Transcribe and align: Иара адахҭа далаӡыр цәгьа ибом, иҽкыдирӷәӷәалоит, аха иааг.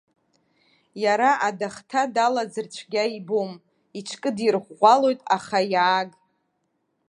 Иара 1.03 1.31
адахҭа 1.47 2.01
далаӡыр 2.13 2.67
цәгьа 2.73 3.03
ибом, 3.17 3.51
иҽкыдирӷәӷәалоит, 3.99 5.19
аха 5.35 5.59
иааг. 5.73 6.09